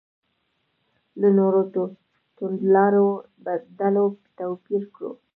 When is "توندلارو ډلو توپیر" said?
2.37-4.83